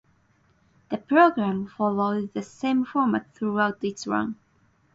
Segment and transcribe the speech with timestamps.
[0.89, 4.35] The programme follows the same format throughout its run.